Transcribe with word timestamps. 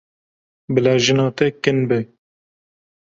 Bila 0.73 0.93
jina 1.05 1.25
te 1.37 1.45
kin 1.63 1.79
be. 1.89 1.97